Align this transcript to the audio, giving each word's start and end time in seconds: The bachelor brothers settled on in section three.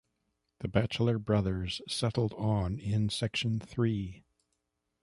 The 0.61 0.67
bachelor 0.67 1.19
brothers 1.19 1.79
settled 1.87 2.33
on 2.35 2.79
in 2.79 3.09
section 3.09 3.59
three. 3.59 4.23